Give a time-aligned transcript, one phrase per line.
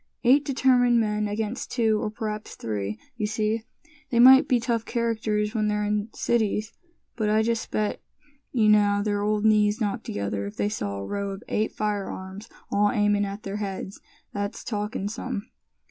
[0.23, 3.65] "Eight determined men against two, or p'raps three, you see.
[4.09, 6.73] They may be tough characters, when they're in cities,
[7.15, 8.01] but I just bet
[8.51, 12.49] you now their old knees knock together if they saw a row of eight firearms
[12.71, 14.01] all aimin' at their heads.
[14.33, 15.51] That's talkin' some."